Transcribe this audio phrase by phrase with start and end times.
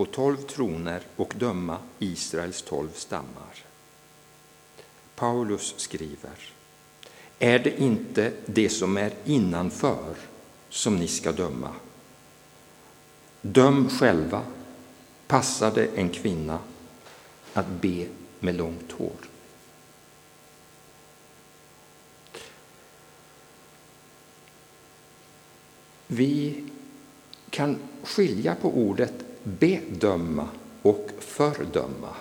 [0.00, 3.64] på tolv troner och döma Israels tolv stammar.
[5.14, 6.52] Paulus skriver,
[7.38, 10.14] är det inte det som är innanför
[10.68, 11.74] som ni ska döma?
[13.40, 14.42] Döm själva,
[15.26, 16.58] passar det en kvinna
[17.52, 18.06] att be
[18.38, 19.28] med långt hår?
[26.06, 26.64] Vi
[27.50, 30.48] kan skilja på ordet bedöma
[30.82, 32.14] och fördöma.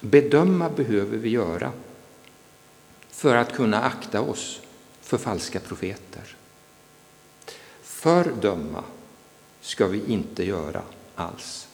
[0.00, 1.72] Bedöma behöver vi göra
[3.10, 4.60] för att kunna akta oss
[5.00, 6.36] för falska profeter.
[7.82, 8.84] Fördöma
[9.60, 10.82] ska vi inte göra
[11.14, 11.68] alls.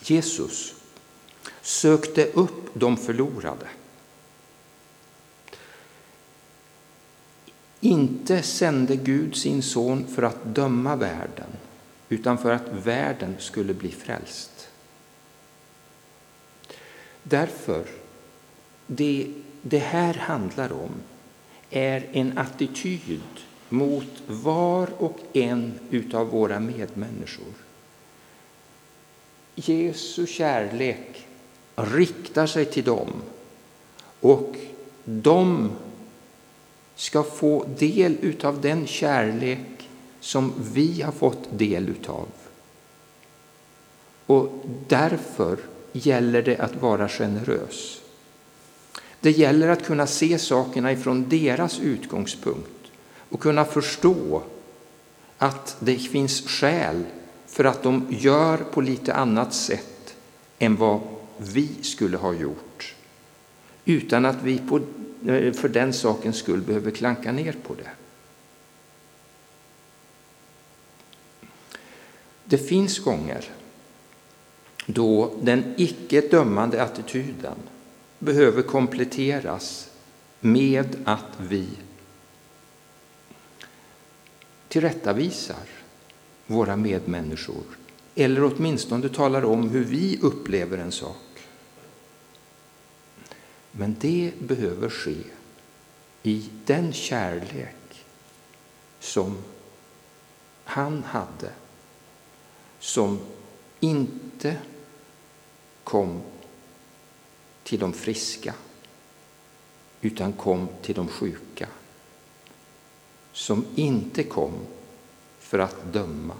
[0.00, 0.74] Jesus
[1.62, 3.68] sökte upp de förlorade.
[7.80, 11.50] Inte sände Gud sin son för att döma världen,
[12.08, 14.68] utan för att världen skulle bli frälst.
[17.22, 17.84] Därför,
[18.86, 19.28] det,
[19.62, 20.90] det här handlar om
[21.70, 23.22] är en attityd
[23.68, 27.54] mot var och en utav våra medmänniskor.
[29.54, 31.26] Jesu kärlek
[31.76, 33.22] riktar sig till dem
[34.20, 34.56] och
[35.04, 35.70] de
[36.94, 39.83] ska få del utav den kärlek
[40.24, 42.28] som vi har fått del utav.
[44.26, 45.58] Och därför
[45.92, 48.00] gäller det att vara generös.
[49.20, 52.90] Det gäller att kunna se sakerna ifrån deras utgångspunkt
[53.30, 54.42] och kunna förstå
[55.38, 57.04] att det finns skäl
[57.46, 60.14] för att de gör på lite annat sätt
[60.58, 61.00] än vad
[61.38, 62.94] vi skulle ha gjort.
[63.84, 64.80] Utan att vi på,
[65.30, 67.90] eh, för den sakens skull behöver klanka ner på det.
[72.54, 73.50] Det finns gånger
[74.86, 77.56] då den icke dömande attityden
[78.18, 79.90] behöver kompletteras
[80.40, 81.68] med att vi
[84.68, 85.68] tillrättavisar
[86.46, 87.64] våra medmänniskor
[88.14, 91.46] eller åtminstone talar om hur vi upplever en sak.
[93.70, 95.16] Men det behöver ske
[96.22, 98.04] i den kärlek
[99.00, 99.38] som
[100.64, 101.50] han hade,
[102.84, 103.18] som
[103.80, 104.56] inte
[105.84, 106.22] kom
[107.62, 108.54] till de friska,
[110.00, 111.68] utan kom till de sjuka.
[113.32, 114.52] Som inte kom
[115.38, 116.34] för att döma,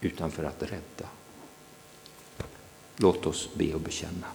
[0.00, 1.08] utan för att rädda.
[2.96, 4.26] Låt oss be och bekänna.